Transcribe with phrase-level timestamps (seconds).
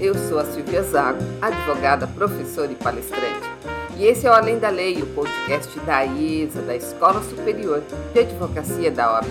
[0.00, 3.48] eu sou a Silvia Zago, advogada, professora e palestrante.
[3.96, 8.20] E esse é o Além da Lei, o podcast da IESA, da Escola Superior de
[8.20, 9.28] Advocacia da OAB.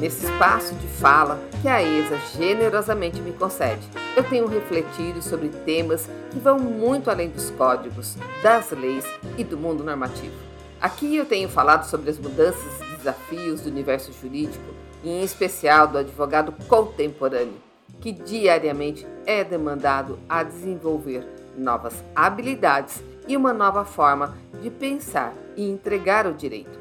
[0.00, 6.08] Nesse espaço de fala que a ESA generosamente me concede, eu tenho refletido sobre temas
[6.30, 9.04] que vão muito além dos códigos, das leis
[9.36, 10.34] e do mundo normativo.
[10.80, 14.64] Aqui eu tenho falado sobre as mudanças e desafios do universo jurídico,
[15.04, 17.65] em especial do advogado contemporâneo,
[18.00, 25.68] que diariamente é demandado a desenvolver novas habilidades e uma nova forma de pensar e
[25.68, 26.78] entregar o direito.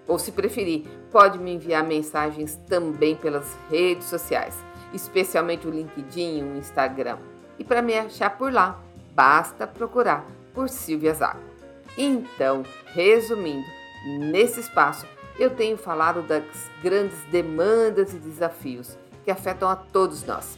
[0.08, 4.58] ou se preferir, pode me enviar mensagens também pelas redes sociais,
[4.94, 7.18] especialmente o LinkedIn e o Instagram.
[7.58, 8.80] E para me achar por lá,
[9.14, 11.40] basta procurar por Silvia Zago.
[11.98, 13.66] Então, resumindo,
[14.20, 15.08] nesse espaço
[15.40, 16.44] eu tenho falado das
[16.82, 20.58] grandes demandas e desafios que afetam a todos nós.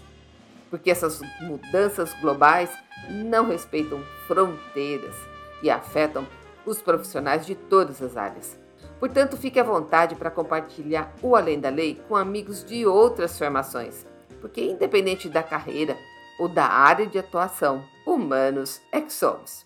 [0.69, 2.69] Porque essas mudanças globais
[3.09, 5.15] não respeitam fronteiras
[5.61, 6.25] e afetam
[6.65, 8.57] os profissionais de todas as áreas.
[8.99, 14.05] Portanto, fique à vontade para compartilhar o Além da Lei com amigos de outras formações,
[14.39, 15.97] porque independente da carreira
[16.39, 19.65] ou da área de atuação, humanos é que somos.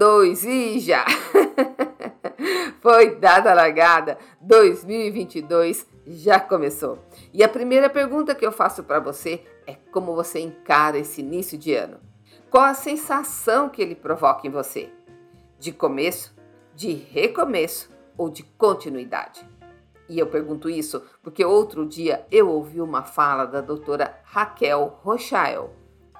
[0.00, 1.04] Dois e já!
[2.80, 6.98] Foi dada a largada, 2022 já começou.
[7.34, 11.58] E a primeira pergunta que eu faço para você é como você encara esse início
[11.58, 12.00] de ano.
[12.50, 14.88] Qual a sensação que ele provoca em você?
[15.58, 16.34] De começo,
[16.74, 19.46] de recomeço ou de continuidade?
[20.08, 25.70] E eu pergunto isso porque outro dia eu ouvi uma fala da doutora Raquel Rochael,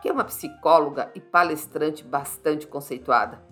[0.02, 3.48] que é uma psicóloga e palestrante bastante conceituada,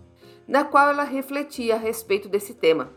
[0.49, 2.91] na qual ela refletia a respeito desse tema.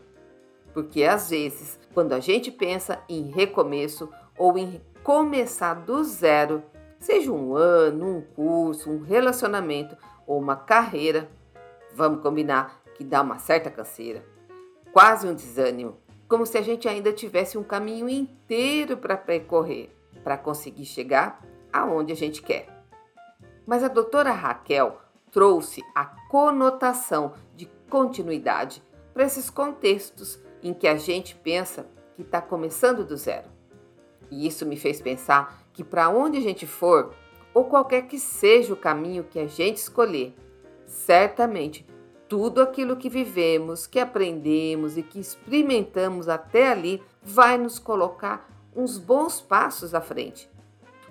[0.72, 6.62] Porque às vezes, quando a gente pensa em recomeço ou em começar do zero,
[6.98, 9.94] seja um ano, um curso, um relacionamento
[10.26, 11.28] ou uma carreira,
[11.94, 14.24] vamos combinar que dá uma certa canseira,
[14.90, 19.90] quase um desânimo, como se a gente ainda tivesse um caminho inteiro para percorrer
[20.22, 22.66] para conseguir chegar aonde a gente quer.
[23.66, 25.00] Mas a doutora Raquel
[25.32, 28.82] trouxe a conotação de continuidade
[29.12, 33.48] para esses contextos em que a gente pensa que está começando do zero.
[34.30, 37.14] E isso me fez pensar que para onde a gente for,
[37.52, 40.34] ou qualquer que seja o caminho que a gente escolher,
[40.86, 41.84] certamente
[42.28, 48.98] tudo aquilo que vivemos, que aprendemos e que experimentamos até ali vai nos colocar uns
[48.98, 50.48] bons passos à frente.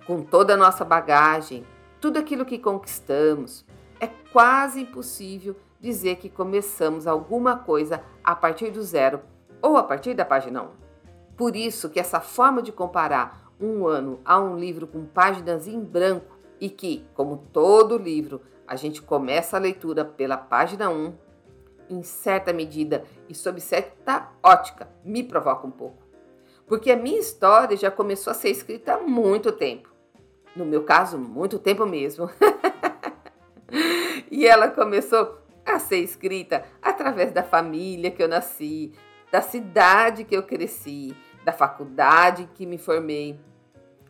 [0.06, 1.64] Com toda a nossa bagagem,
[2.00, 3.64] tudo aquilo que conquistamos,
[4.01, 9.21] é quase impossível dizer que começamos alguma coisa a partir do zero
[9.62, 10.69] ou a partir da página 1.
[11.38, 15.80] Por isso que essa forma de comparar um ano a um livro com páginas em
[15.80, 21.13] branco e que, como todo livro, a gente começa a leitura pela página 1,
[21.89, 26.01] em certa medida e sob certa ótica, me provoca um pouco.
[26.65, 29.89] Porque a minha história já começou a ser escrita há muito tempo.
[30.56, 32.30] No meu caso, muito tempo mesmo.
[34.42, 38.92] e ela começou a ser escrita através da família que eu nasci,
[39.32, 41.16] da cidade que eu cresci,
[41.46, 43.40] da faculdade que me formei,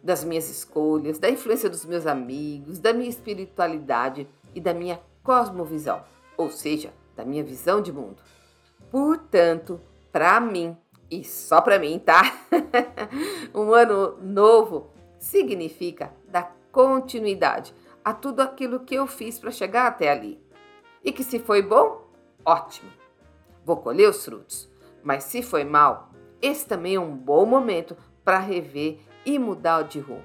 [0.02, 4.26] das minhas escolhas, da influência dos meus amigos, da minha espiritualidade
[4.56, 6.02] e da minha cosmovisão,
[6.38, 8.24] ou seja, da minha visão de mundo.
[8.90, 9.82] Portanto,
[10.14, 10.78] para mim,
[11.12, 12.22] e só para mim, tá?
[13.54, 20.12] um ano novo significa dar continuidade a tudo aquilo que eu fiz para chegar até
[20.12, 20.42] ali.
[21.04, 22.08] E que se foi bom,
[22.46, 22.92] ótimo.
[23.66, 24.70] Vou colher os frutos.
[25.04, 26.12] Mas se foi mal,
[26.42, 30.24] esse também é um bom momento para rever e mudar de rumo.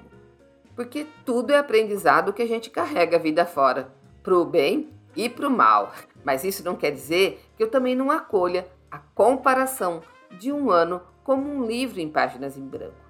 [0.75, 3.91] Porque tudo é aprendizado que a gente carrega a vida fora,
[4.21, 5.91] pro bem e pro mal.
[6.23, 10.01] Mas isso não quer dizer que eu também não acolha a comparação
[10.39, 13.06] de um ano como um livro em páginas em branco.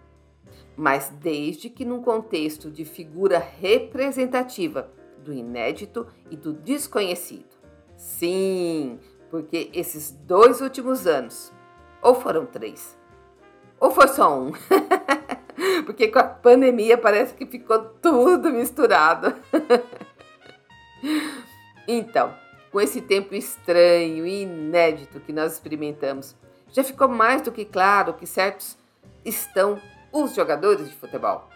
[0.77, 4.89] Mas desde que num contexto de figura representativa
[5.23, 7.57] do inédito e do desconhecido.
[7.97, 8.99] Sim,
[9.31, 11.51] porque esses dois últimos anos,
[12.01, 12.95] ou foram três,
[13.79, 14.51] ou foi só um?
[15.85, 19.33] Porque com a pandemia parece que ficou tudo misturado.
[21.87, 22.33] então,
[22.71, 26.35] com esse tempo estranho e inédito que nós experimentamos,
[26.71, 28.77] já ficou mais do que claro que certos
[29.25, 29.79] estão
[30.11, 31.49] os jogadores de futebol.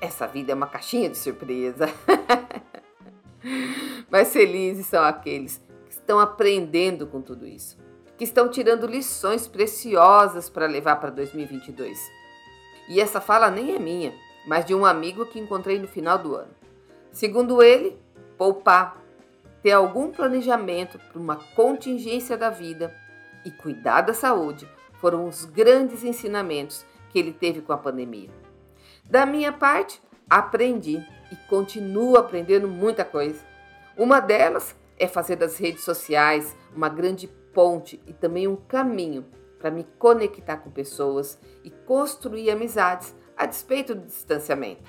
[0.00, 1.86] Essa vida é uma caixinha de surpresa.
[4.10, 7.82] Mas felizes são aqueles que estão aprendendo com tudo isso
[8.22, 11.98] que estão tirando lições preciosas para levar para 2022.
[12.88, 14.14] E essa fala nem é minha,
[14.46, 16.54] mas de um amigo que encontrei no final do ano.
[17.10, 17.98] Segundo ele,
[18.38, 18.96] poupar,
[19.60, 22.94] ter algum planejamento para uma contingência da vida
[23.44, 24.68] e cuidar da saúde
[25.00, 28.30] foram os grandes ensinamentos que ele teve com a pandemia.
[29.04, 33.44] Da minha parte, aprendi e continuo aprendendo muita coisa.
[33.96, 39.26] Uma delas é fazer das redes sociais uma grande ponte e também um caminho
[39.58, 44.82] para me conectar com pessoas e construir amizades a despeito do distanciamento.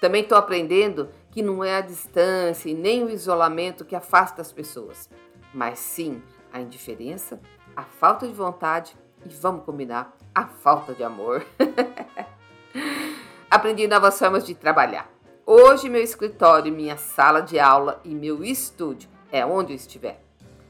[0.00, 4.52] Também estou aprendendo que não é a distância e nem o isolamento que afasta as
[4.52, 5.10] pessoas,
[5.52, 6.22] mas sim
[6.52, 7.40] a indiferença,
[7.76, 11.44] a falta de vontade e vamos combinar, a falta de amor.
[13.50, 15.10] Aprendi novas formas de trabalhar.
[15.44, 20.22] Hoje meu escritório, minha sala de aula e meu estúdio é onde eu estiver.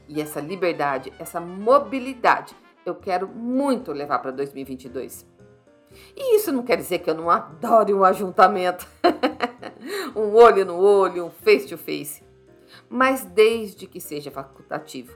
[0.07, 5.23] E essa liberdade, essa mobilidade, eu quero muito levar para 2022.
[6.15, 8.87] E isso não quer dizer que eu não adore um ajuntamento,
[10.15, 12.23] um olho no olho, um face to face,
[12.89, 15.13] mas desde que seja facultativo,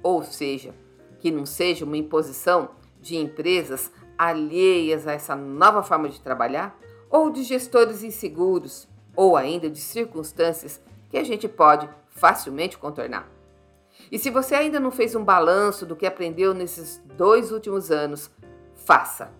[0.00, 0.72] ou seja,
[1.18, 2.70] que não seja uma imposição
[3.06, 6.76] de empresas alheias a essa nova forma de trabalhar,
[7.08, 13.28] ou de gestores inseguros, ou ainda de circunstâncias que a gente pode facilmente contornar.
[14.10, 18.30] E se você ainda não fez um balanço do que aprendeu nesses dois últimos anos,
[18.74, 19.30] faça.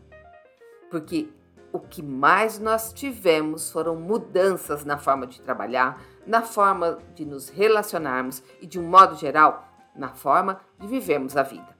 [0.90, 1.28] Porque
[1.72, 7.48] o que mais nós tivemos foram mudanças na forma de trabalhar, na forma de nos
[7.48, 11.75] relacionarmos e, de um modo geral, na forma de vivermos a vida.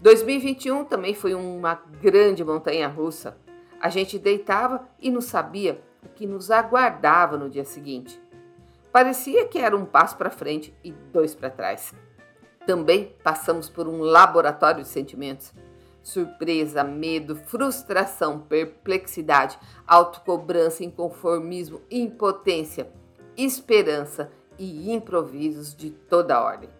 [0.00, 3.36] 2021 também foi uma grande montanha russa.
[3.80, 8.20] A gente deitava e não sabia o que nos aguardava no dia seguinte.
[8.92, 11.94] Parecia que era um passo para frente e dois para trás.
[12.66, 15.52] Também passamos por um laboratório de sentimentos.
[16.02, 22.88] Surpresa, medo, frustração, perplexidade, autocobrança, inconformismo, impotência,
[23.36, 26.70] esperança e improvisos de toda ordem.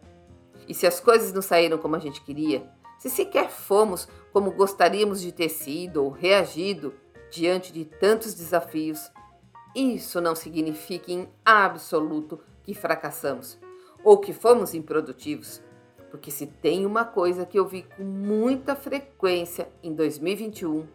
[0.69, 2.67] E se as coisas não saíram como a gente queria,
[3.09, 6.93] se sequer fomos como gostaríamos de ter sido ou reagido
[7.31, 9.11] diante de tantos desafios,
[9.75, 13.59] isso não significa em absoluto que fracassamos
[14.03, 15.63] ou que fomos improdutivos.
[16.11, 20.87] Porque se tem uma coisa que eu vi com muita frequência em 2021,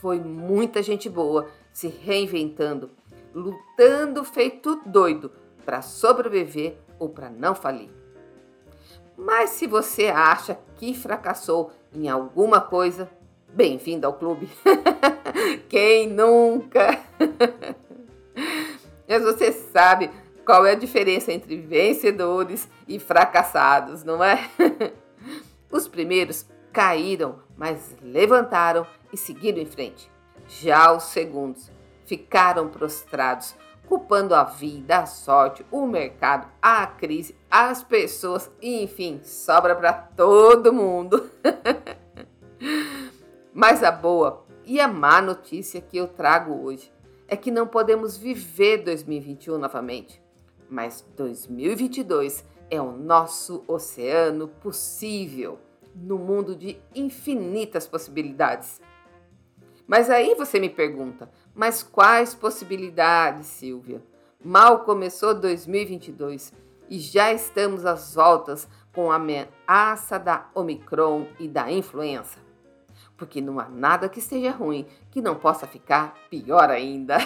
[0.00, 2.90] foi muita gente boa se reinventando,
[3.32, 5.30] lutando feito doido
[5.64, 8.03] para sobreviver ou para não falir.
[9.16, 13.08] Mas se você acha que fracassou em alguma coisa,
[13.48, 14.48] bem-vindo ao clube.
[15.68, 16.98] Quem nunca?
[19.08, 20.10] Mas você sabe
[20.44, 24.50] qual é a diferença entre vencedores e fracassados, não é?
[25.70, 30.10] Os primeiros caíram, mas levantaram e seguiram em frente.
[30.46, 31.70] Já os segundos
[32.04, 33.54] ficaram prostrados,
[33.88, 40.72] culpando a vida, a sorte, o mercado, a crise, as pessoas, enfim, sobra para todo
[40.72, 41.30] mundo.
[43.52, 46.92] Mas a boa e a má notícia que eu trago hoje
[47.28, 50.22] é que não podemos viver 2021 novamente,
[50.68, 55.58] mas 2022 é o nosso oceano possível
[55.94, 58.80] no mundo de infinitas possibilidades.
[59.86, 64.02] Mas aí você me pergunta, mas quais possibilidades, Silvia?
[64.44, 66.52] Mal começou 2022
[66.90, 72.38] e já estamos às voltas com a ameaça da Omicron e da influenza.
[73.16, 77.18] Porque não há nada que esteja ruim que não possa ficar pior ainda.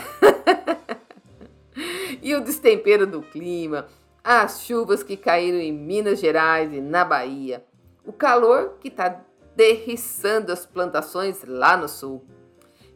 [2.23, 3.87] e o destempero do clima,
[4.23, 7.65] as chuvas que caíram em Minas Gerais e na Bahia,
[8.05, 9.23] o calor que está
[9.57, 12.25] derriçando as plantações lá no sul.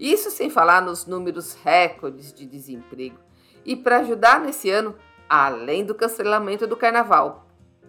[0.02, 3.20] Isso sem falar nos números recordes de desemprego.
[3.64, 4.96] E para ajudar nesse ano,
[5.28, 7.46] além do cancelamento do carnaval,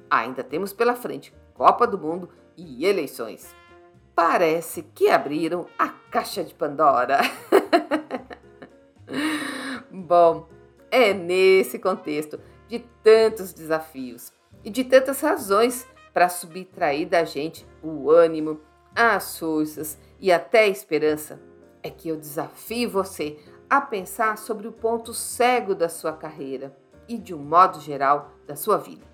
[0.07, 3.55] ainda temos pela frente Copa do Mundo e eleições.
[4.13, 7.19] Parece que abriram a caixa de Pandora.
[9.89, 10.47] Bom,
[10.91, 14.31] é nesse contexto de tantos desafios
[14.63, 18.61] e de tantas razões para subtrair da gente o ânimo,
[18.95, 21.41] as forças e até a esperança,
[21.83, 23.37] é que eu desafio você
[23.69, 26.75] a pensar sobre o ponto cego da sua carreira
[27.07, 29.05] e, de um modo geral, da sua vida.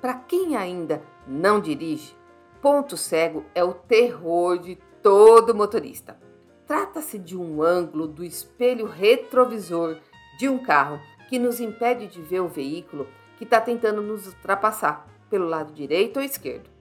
[0.00, 2.14] Para quem ainda não dirige,
[2.60, 6.18] ponto cego é o terror de todo motorista.
[6.66, 9.96] Trata-se de um ângulo do espelho retrovisor
[10.38, 15.08] de um carro que nos impede de ver o veículo que está tentando nos ultrapassar
[15.30, 16.75] pelo lado direito ou esquerdo.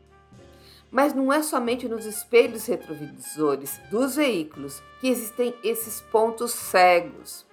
[0.96, 7.46] Mas não é somente nos espelhos retrovisores dos veículos que existem esses pontos cegos.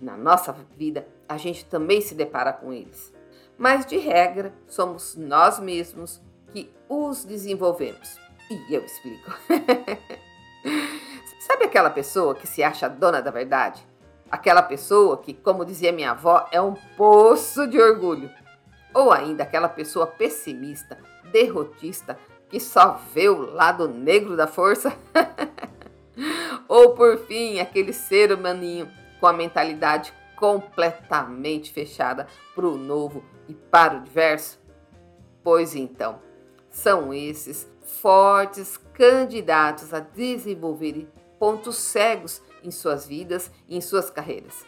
[0.00, 3.14] Na nossa vida, a gente também se depara com eles.
[3.56, 6.20] Mas, de regra, somos nós mesmos
[6.52, 8.18] que os desenvolvemos.
[8.50, 9.30] E eu explico.
[11.46, 13.86] Sabe aquela pessoa que se acha dona da verdade?
[14.28, 18.28] Aquela pessoa que, como dizia minha avó, é um poço de orgulho.
[18.92, 20.98] Ou ainda aquela pessoa pessimista,
[21.30, 22.18] derrotista,
[22.50, 24.92] que só vê o lado negro da força.
[26.68, 28.90] Ou por fim, aquele ser humaninho
[29.20, 34.58] com a mentalidade completamente fechada para o novo e para o diverso?
[35.42, 36.20] Pois então,
[36.70, 44.66] são esses fortes candidatos a desenvolverem pontos cegos em suas vidas e em suas carreiras,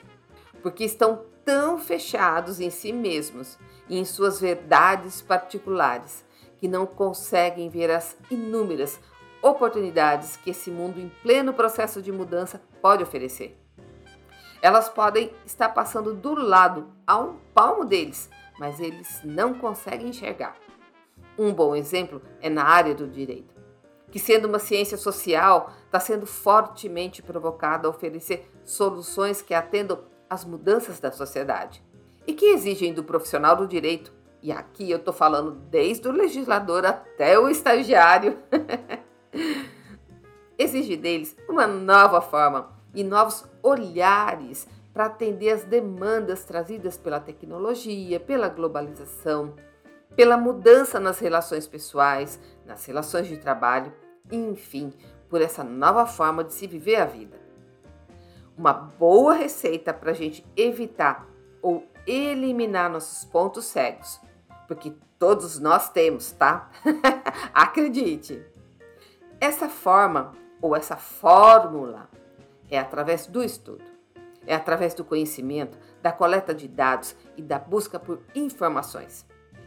[0.62, 3.58] porque estão tão fechados em si mesmos
[3.88, 6.24] e em suas verdades particulares
[6.62, 9.00] que não conseguem ver as inúmeras
[9.42, 13.58] oportunidades que esse mundo em pleno processo de mudança pode oferecer.
[14.62, 20.54] Elas podem estar passando do lado a um palmo deles, mas eles não conseguem enxergar.
[21.36, 23.60] Um bom exemplo é na área do direito,
[24.12, 30.44] que, sendo uma ciência social, está sendo fortemente provocada a oferecer soluções que atendam às
[30.44, 31.82] mudanças da sociedade
[32.24, 36.84] e que exigem do profissional do direito, e aqui eu estou falando desde o legislador
[36.84, 38.38] até o estagiário,
[40.58, 48.20] exige deles uma nova forma e novos olhares para atender as demandas trazidas pela tecnologia,
[48.20, 49.54] pela globalização,
[50.14, 53.92] pela mudança nas relações pessoais, nas relações de trabalho,
[54.30, 54.92] enfim,
[55.28, 57.40] por essa nova forma de se viver a vida.
[58.56, 61.26] Uma boa receita para a gente evitar
[61.62, 64.20] ou eliminar nossos pontos cegos,
[64.72, 66.70] porque todos nós temos, tá?
[67.52, 68.42] Acredite!
[69.38, 72.08] Essa forma ou essa fórmula
[72.70, 73.84] é através do estudo,
[74.46, 79.26] é através do conhecimento, da coleta de dados e da busca por informações,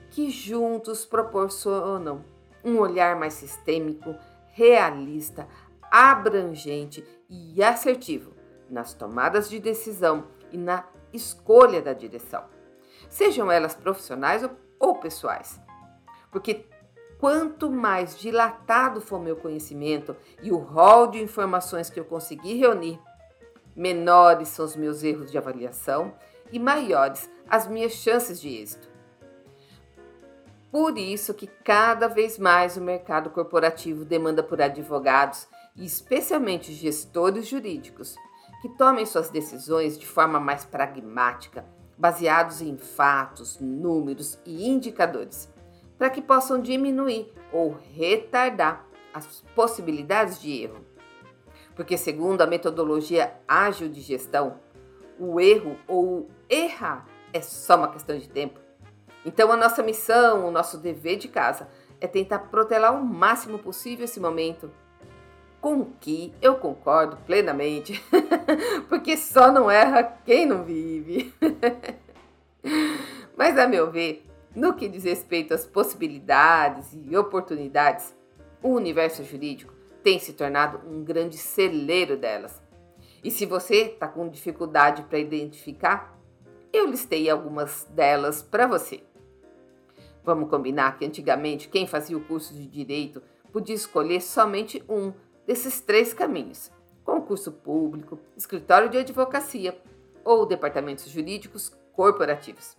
[0.10, 2.26] que juntos proporcionam
[2.64, 4.16] um olhar mais sistêmico,
[4.54, 5.48] realista,
[5.92, 8.34] abrangente e assertivo
[8.70, 10.84] nas tomadas de decisão e na
[11.14, 12.46] escolha da direção,
[13.08, 15.60] sejam elas profissionais ou pessoais.
[16.32, 16.66] Porque
[17.20, 23.00] quanto mais dilatado for meu conhecimento e o rol de informações que eu conseguir reunir,
[23.76, 26.14] menores são os meus erros de avaliação
[26.52, 28.88] e maiores as minhas chances de êxito.
[30.72, 37.48] Por isso que cada vez mais o mercado corporativo demanda por advogados e especialmente gestores
[37.48, 38.16] jurídicos
[38.62, 41.66] que tomem suas decisões de forma mais pragmática,
[41.98, 45.52] baseados em fatos, números e indicadores,
[45.98, 50.84] para que possam diminuir ou retardar as possibilidades de erro.
[51.76, 54.60] Porque, segundo a metodologia ágil de gestão,
[55.20, 58.60] o erro ou errar é só uma questão de tempo.
[59.26, 61.68] Então, a nossa missão, o nosso dever de casa
[62.00, 64.72] é tentar protelar o máximo possível esse momento.
[65.66, 68.00] Com que eu concordo plenamente,
[68.88, 71.34] porque só não erra quem não vive.
[73.36, 74.24] Mas, a meu ver,
[74.56, 78.16] no que diz respeito às possibilidades e oportunidades,
[78.62, 82.62] o universo jurídico tem se tornado um grande celeiro delas.
[83.24, 86.16] E se você está com dificuldade para identificar,
[86.72, 89.02] eu listei algumas delas para você.
[90.24, 93.20] Vamos combinar que antigamente quem fazia o curso de direito
[93.52, 95.12] podia escolher somente um
[95.46, 96.72] desses três caminhos:
[97.04, 99.78] concurso público, escritório de advocacia
[100.24, 102.76] ou departamentos jurídicos corporativos.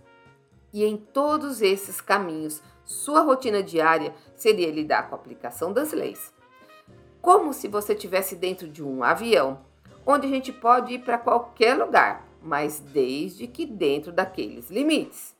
[0.73, 6.35] E em todos esses caminhos, sua rotina diária seria lidar com a aplicação das leis
[7.26, 9.58] como se você estivesse dentro de um avião,
[10.06, 15.35] onde a gente pode ir para qualquer lugar, mas desde que dentro daqueles limites.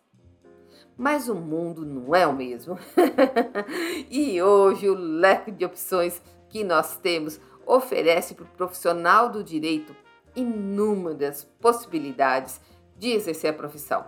[0.99, 2.77] Mas o mundo não é o mesmo.
[4.11, 9.95] e hoje o leque de opções que nós temos oferece para o profissional do direito
[10.35, 12.61] inúmeras possibilidades
[12.97, 14.07] de exercer a profissão,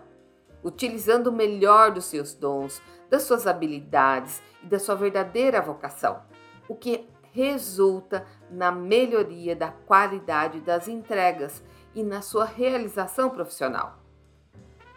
[0.62, 6.22] utilizando o melhor dos seus dons, das suas habilidades e da sua verdadeira vocação,
[6.68, 11.62] o que resulta na melhoria da qualidade das entregas
[11.94, 13.98] e na sua realização profissional.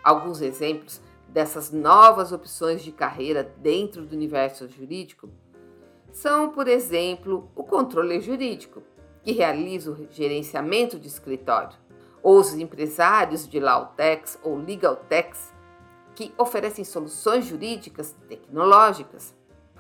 [0.03, 5.29] Alguns exemplos dessas novas opções de carreira dentro do universo jurídico
[6.11, 8.83] são, por exemplo, o controle jurídico,
[9.23, 11.77] que realiza o gerenciamento de escritório,
[12.21, 15.53] ou os empresários de Lautex ou Legaltex,
[16.15, 19.33] que oferecem soluções jurídicas tecnológicas.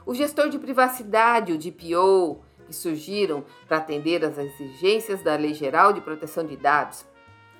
[0.05, 5.93] O gestor de privacidade, o DPO, que surgiram para atender às exigências da Lei Geral
[5.93, 7.05] de Proteção de Dados,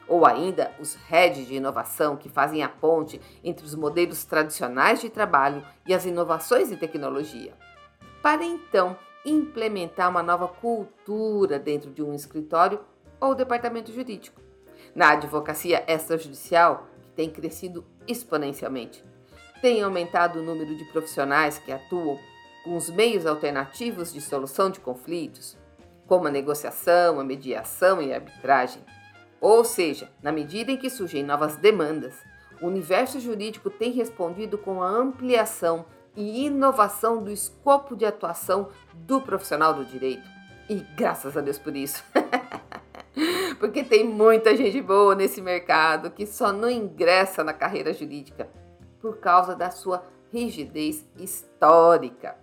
[0.07, 5.09] ou ainda os heads de inovação que fazem a ponte entre os modelos tradicionais de
[5.09, 7.53] trabalho e as inovações em tecnologia,
[8.21, 12.79] para então implementar uma nova cultura dentro de um escritório
[13.19, 14.41] ou departamento jurídico.
[14.95, 19.03] Na advocacia extrajudicial, que tem crescido exponencialmente,
[19.61, 22.17] tem aumentado o número de profissionais que atuam
[22.63, 25.57] com os meios alternativos de solução de conflitos,
[26.07, 28.83] como a negociação, a mediação e a arbitragem.
[29.39, 32.15] Ou seja, na medida em que surgem novas demandas,
[32.61, 39.21] o universo jurídico tem respondido com a ampliação e inovação do escopo de atuação do
[39.21, 40.27] profissional do direito.
[40.69, 42.03] E graças a Deus por isso.
[43.59, 48.49] Porque tem muita gente boa nesse mercado que só não ingressa na carreira jurídica
[48.99, 52.37] por causa da sua rigidez histórica.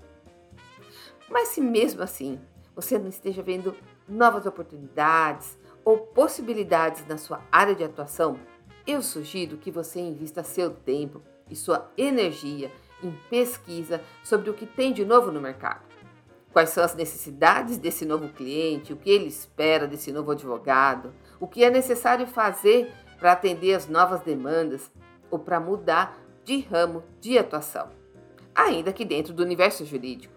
[1.28, 2.40] Mas se mesmo assim
[2.74, 3.74] você não esteja vendo
[4.09, 8.38] novas oportunidades ou possibilidades na sua área de atuação,
[8.87, 12.70] eu sugiro que você invista seu tempo e sua energia
[13.02, 15.82] em pesquisa sobre o que tem de novo no mercado.
[16.52, 21.46] Quais são as necessidades desse novo cliente, o que ele espera desse novo advogado, o
[21.46, 24.90] que é necessário fazer para atender as novas demandas
[25.30, 27.90] ou para mudar de ramo de atuação,
[28.54, 30.34] ainda que dentro do universo jurídico.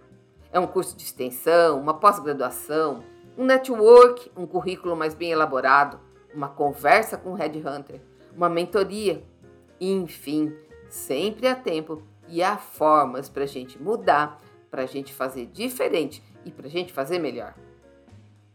[0.52, 3.04] É um curso de extensão, uma pós-graduação,
[3.38, 6.00] um network, um currículo mais bem elaborado,
[6.34, 8.02] uma conversa com o headhunter,
[8.36, 9.24] uma mentoria.
[9.80, 10.54] Enfim,
[10.90, 14.42] sempre há tempo e há formas para a gente mudar,
[14.72, 17.54] para a gente fazer diferente e para a gente fazer melhor.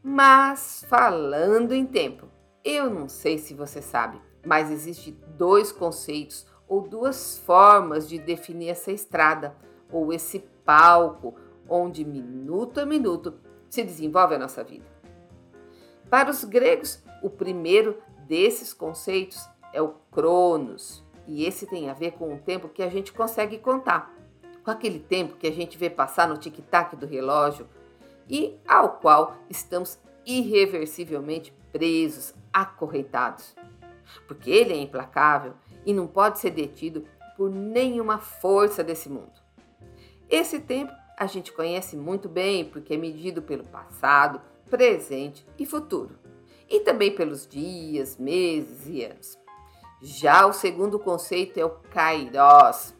[0.03, 2.27] Mas falando em tempo,
[2.65, 8.71] eu não sei se você sabe, mas existe dois conceitos ou duas formas de definir
[8.71, 9.55] essa estrada
[9.93, 11.35] ou esse palco
[11.69, 13.35] onde minuto a minuto
[13.69, 14.87] se desenvolve a nossa vida.
[16.09, 22.13] Para os gregos, o primeiro desses conceitos é o Cronos, e esse tem a ver
[22.13, 24.15] com o tempo que a gente consegue contar,
[24.63, 27.69] com aquele tempo que a gente vê passar no tic-tac do relógio
[28.29, 33.55] e ao qual estamos irreversivelmente presos, acorrentados.
[34.27, 37.05] Porque ele é implacável e não pode ser detido
[37.37, 39.33] por nenhuma força desse mundo.
[40.29, 46.19] Esse tempo a gente conhece muito bem porque é medido pelo passado, presente e futuro,
[46.69, 49.46] e também pelos dias, meses e anos.
[50.09, 52.95] Já o segundo conceito é o Kairos,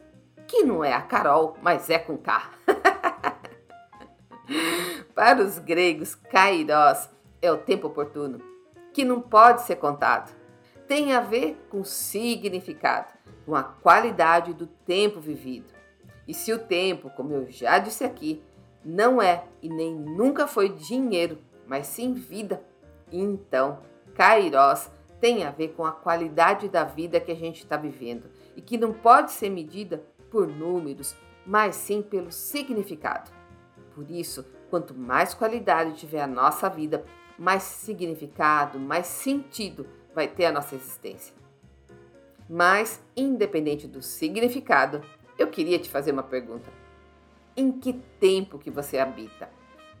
[0.45, 2.51] que não é a Carol, mas é com K.
[5.15, 7.09] Para os gregos, Kairos
[7.41, 8.41] é o tempo oportuno,
[8.93, 10.35] que não pode ser contado.
[10.85, 13.13] Tem a ver com significado,
[13.45, 15.73] com a qualidade do tempo vivido.
[16.27, 18.43] E se o tempo, como eu já disse aqui,
[18.83, 22.61] não é e nem nunca foi dinheiro, mas sim vida,
[23.09, 23.79] então
[24.13, 28.61] Kairos tem a ver com a qualidade da vida que a gente está vivendo e
[28.61, 33.31] que não pode ser medida por números, mas sim pelo significado.
[33.95, 37.03] Por isso, quanto mais qualidade tiver a nossa vida,
[37.37, 41.35] mais significado, mais sentido vai ter a nossa existência.
[42.49, 45.01] Mas, independente do significado,
[45.37, 46.71] eu queria te fazer uma pergunta.
[47.55, 49.49] Em que tempo que você habita?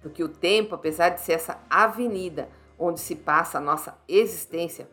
[0.01, 2.49] Porque o tempo, apesar de ser essa avenida
[2.79, 4.87] onde se passa a nossa existência,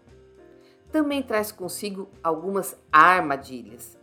[0.94, 3.98] também traz consigo algumas armadilhas.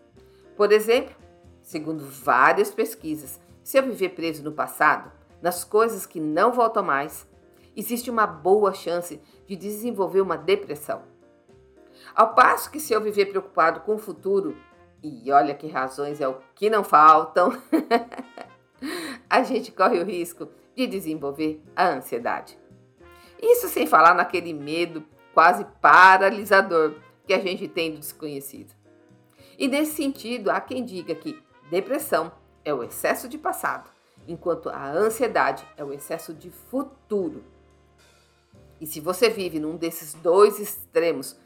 [0.57, 1.15] Por exemplo,
[1.61, 5.09] segundo várias pesquisas, se eu viver preso no passado,
[5.41, 7.25] nas coisas que não voltam mais,
[7.77, 11.03] existe uma boa chance de desenvolver uma depressão.
[12.13, 14.57] Ao passo que se eu viver preocupado com o futuro,
[15.01, 17.53] e olha que razões é o que não faltam,
[19.29, 22.59] a gente corre o risco de desenvolver a ansiedade.
[23.41, 28.73] Isso sem falar naquele medo quase paralisador que a gente tem do desconhecido.
[29.57, 32.31] E nesse sentido, há quem diga que depressão
[32.65, 33.89] é o excesso de passado,
[34.27, 37.43] enquanto a ansiedade é o excesso de futuro.
[38.79, 41.39] E se você vive num desses dois extremos,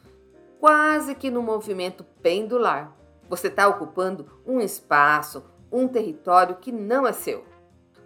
[0.59, 2.95] quase que no movimento pendular,
[3.29, 7.43] você está ocupando um espaço, um território que não é seu.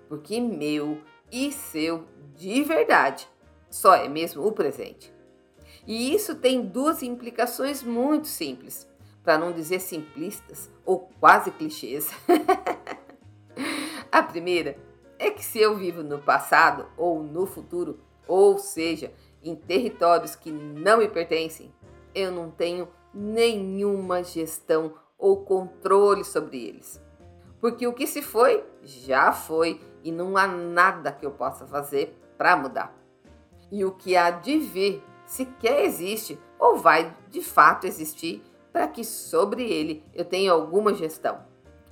[0.08, 1.00] Porque meu
[1.32, 3.28] e seu de verdade
[3.70, 5.14] só é mesmo o presente.
[5.90, 8.88] E isso tem duas implicações muito simples,
[9.24, 12.12] para não dizer simplistas ou quase clichês.
[14.12, 14.78] A primeira
[15.18, 20.52] é que se eu vivo no passado ou no futuro, ou seja, em territórios que
[20.52, 21.74] não me pertencem,
[22.14, 27.02] eu não tenho nenhuma gestão ou controle sobre eles.
[27.60, 32.16] Porque o que se foi, já foi e não há nada que eu possa fazer
[32.38, 32.96] para mudar.
[33.72, 39.04] E o que há de vir sequer existe ou vai de fato existir para que
[39.04, 41.46] sobre ele eu tenha alguma gestão.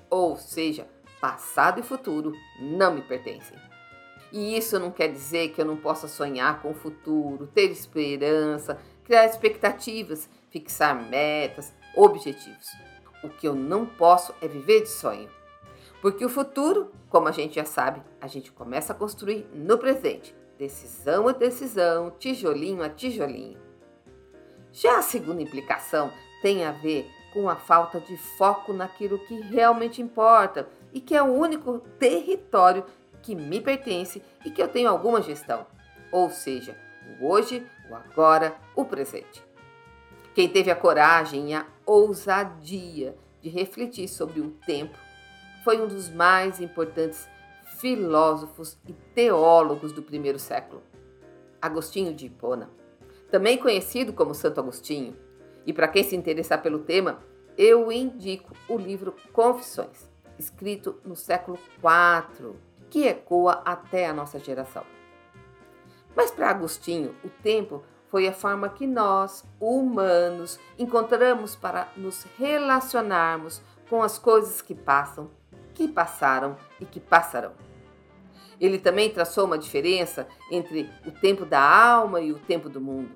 [0.10, 0.88] Ou seja,
[1.22, 3.56] passado e futuro não me pertencem.
[4.34, 8.80] E isso não quer dizer que eu não possa sonhar com o futuro, ter esperança,
[9.04, 12.68] criar expectativas, fixar metas, objetivos.
[13.24, 15.30] O que eu não posso é viver de sonho.
[16.02, 20.36] Porque o futuro, como a gente já sabe, a gente começa a construir no presente,
[20.58, 23.60] decisão a decisão, tijolinho a tijolinho.
[24.72, 30.02] Já a segunda implicação tem a ver com a falta de foco naquilo que realmente
[30.02, 32.86] importa e que é o único território
[33.22, 35.66] que me pertence e que eu tenho alguma gestão.
[36.12, 36.78] Ou seja,
[37.20, 39.44] o hoje, o agora, o presente.
[40.34, 44.98] Quem teve a coragem e a ousadia de refletir sobre o tempo
[45.64, 47.28] foi um dos mais importantes
[47.80, 50.82] filósofos e teólogos do primeiro século,
[51.62, 52.70] Agostinho de Hipona,
[53.32, 55.16] também conhecido como Santo Agostinho.
[55.66, 57.20] E para quem se interessar pelo tema,
[57.58, 60.10] eu indico o livro Confissões,
[60.40, 62.56] escrito no século IV,
[62.90, 64.84] que ecoa até a nossa geração.
[66.16, 73.62] Mas para Agostinho, o tempo foi a forma que nós, humanos, encontramos para nos relacionarmos
[73.90, 75.30] com as coisas que passam,
[75.74, 77.67] que passaram e que passarão.
[78.60, 83.12] Ele também traçou uma diferença entre o tempo da alma e o tempo do mundo.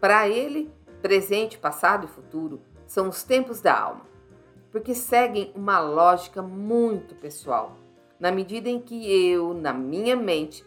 [0.00, 4.06] Para ele, presente, passado e futuro são os tempos da alma,
[4.70, 7.76] porque seguem uma lógica muito pessoal,
[8.18, 10.64] na medida em que eu, na minha mente,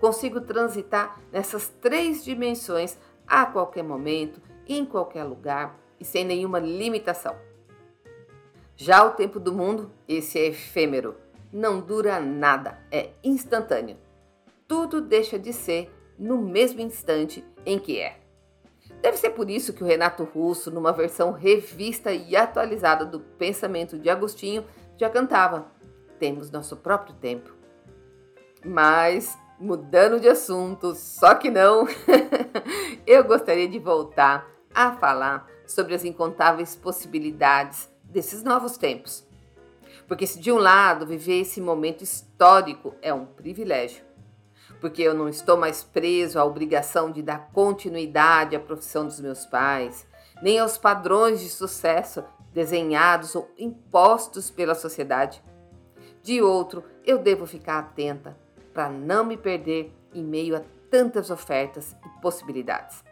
[0.00, 7.36] consigo transitar nessas três dimensões a qualquer momento, em qualquer lugar e sem nenhuma limitação.
[8.76, 11.14] Já o tempo do mundo, esse é efêmero,
[11.52, 13.96] não dura nada, é instantâneo.
[14.68, 18.20] Tudo deixa de ser no mesmo instante em que é.
[19.00, 23.98] Deve ser por isso que o Renato Russo, numa versão revista e atualizada do pensamento
[23.98, 24.64] de Agostinho,
[24.96, 25.66] já cantava:
[26.18, 27.54] Temos nosso próprio tempo.
[28.64, 31.86] Mas mudando de assunto, só que não,
[33.06, 39.26] eu gostaria de voltar a falar sobre as incontáveis possibilidades desses novos tempos.
[40.10, 44.02] Porque se de um lado viver esse momento histórico é um privilégio,
[44.80, 49.46] porque eu não estou mais preso à obrigação de dar continuidade à profissão dos meus
[49.46, 50.04] pais,
[50.42, 55.40] nem aos padrões de sucesso desenhados ou impostos pela sociedade.
[56.24, 58.36] De outro, eu devo ficar atenta
[58.74, 63.04] para não me perder em meio a tantas ofertas e possibilidades.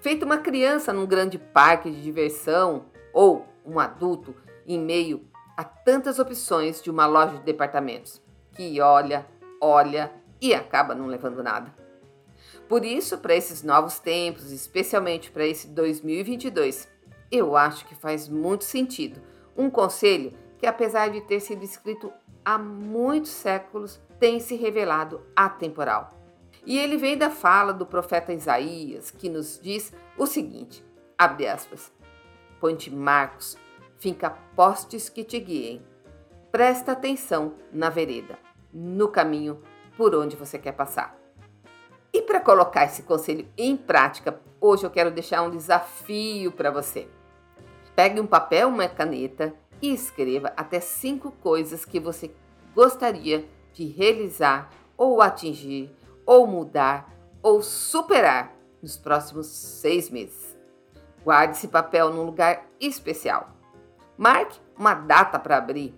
[0.00, 4.34] Feito uma criança num grande parque de diversão ou um adulto
[4.66, 8.20] em meio a tantas opções de uma loja de departamentos
[8.54, 9.26] que olha,
[9.60, 11.74] olha e acaba não levando nada.
[12.68, 16.88] Por isso, para esses novos tempos, especialmente para esse 2022,
[17.30, 19.20] eu acho que faz muito sentido
[19.56, 22.12] um conselho que, apesar de ter sido escrito
[22.44, 26.18] há muitos séculos, tem se revelado atemporal.
[26.64, 30.84] E ele vem da fala do profeta Isaías, que nos diz o seguinte:
[31.18, 31.92] abre aspas,
[32.60, 33.56] ponte marcos,
[34.02, 35.80] finca postes que te guiem.
[36.50, 38.36] Presta atenção na vereda,
[38.74, 39.62] no caminho
[39.96, 41.16] por onde você quer passar.
[42.12, 47.08] E para colocar esse conselho em prática, hoje eu quero deixar um desafio para você.
[47.94, 52.34] Pegue um papel, uma caneta e escreva até cinco coisas que você
[52.74, 55.94] gostaria de realizar ou atingir
[56.26, 57.08] ou mudar
[57.40, 60.56] ou superar nos próximos seis meses.
[61.22, 63.61] Guarde esse papel num lugar especial.
[64.16, 65.94] Marque uma data para abrir.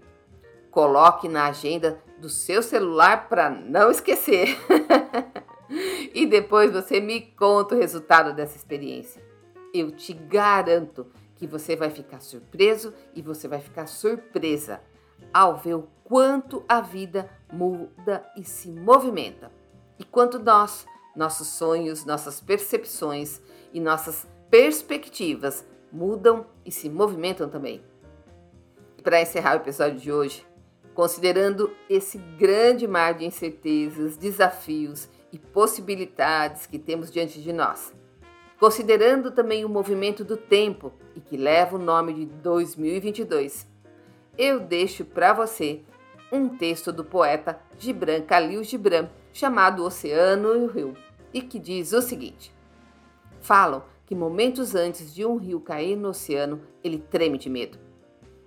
[0.70, 4.56] Coloque na agenda do seu celular para não esquecer.
[6.14, 9.22] e depois você me conta o resultado dessa experiência.
[9.72, 14.80] Eu te garanto que você vai ficar surpreso e você vai ficar surpresa
[15.32, 19.50] ao ver o quanto a vida muda e se movimenta.
[19.98, 23.40] E quanto nós, nossos sonhos, nossas percepções
[23.72, 27.82] e nossas perspectivas mudam e se movimentam também.
[29.04, 30.46] Para encerrar o episódio de hoje,
[30.94, 37.92] considerando esse grande mar de incertezas, desafios e possibilidades que temos diante de nós,
[38.58, 43.68] considerando também o movimento do tempo e que leva o nome de 2022,
[44.38, 45.82] eu deixo para você
[46.32, 50.96] um texto do poeta Gibran Khalil Gibran chamado Oceano e o Rio
[51.30, 52.54] e que diz o seguinte:
[53.42, 57.83] Falam que momentos antes de um rio cair no oceano, ele treme de medo.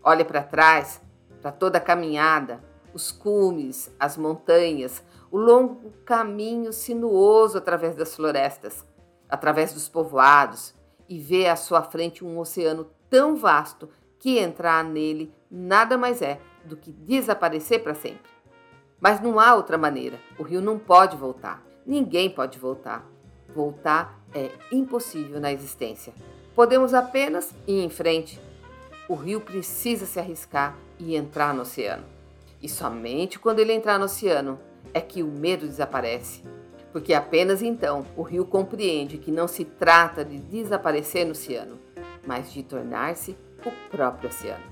[0.10, 1.02] Olha para trás,
[1.42, 8.86] para toda a caminhada, os cumes, as montanhas, o longo caminho sinuoso através das florestas,
[9.28, 10.74] através dos povoados,
[11.10, 16.40] e vê à sua frente um oceano tão vasto que entrar nele nada mais é
[16.64, 18.32] do que desaparecer para sempre.
[19.02, 20.22] Mas não há outra maneira.
[20.40, 21.62] O rio não pode voltar.
[21.86, 23.06] Ninguém pode voltar.
[23.54, 26.14] Voltar é impossível na existência.
[26.56, 28.47] Podemos apenas ir em frente.
[29.08, 32.04] O rio precisa se arriscar e entrar no oceano.
[32.62, 34.60] E somente quando ele entrar no oceano
[34.94, 36.44] é que o medo desaparece.
[36.92, 41.80] Porque apenas então o rio compreende que não se trata de desaparecer no oceano,
[42.26, 44.64] mas de tornar-se o próprio oceano.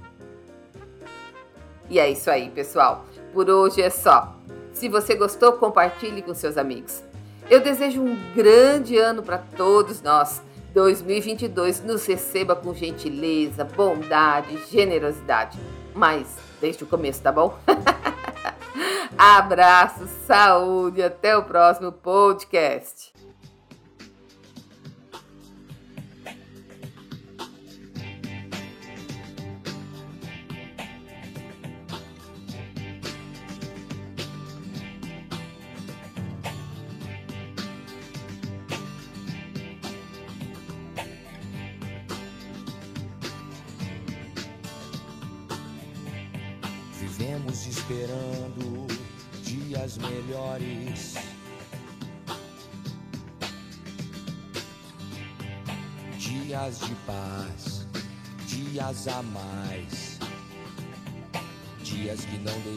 [1.90, 3.06] E é isso aí, pessoal.
[3.32, 4.36] Por hoje é só.
[4.74, 7.04] Se você gostou, compartilhe com seus amigos.
[7.50, 10.42] Eu desejo um grande ano para todos nós.
[10.76, 15.58] 2022 nos receba com gentileza, bondade, generosidade.
[15.94, 17.58] Mas desde o começo, tá bom?
[19.18, 23.14] Abraço, saúde, até o próximo podcast.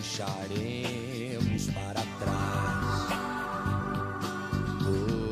[0.09, 3.09] Deixaremos para trás.
[4.83, 5.29] Oh.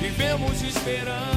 [0.00, 1.29] Vivemos esperando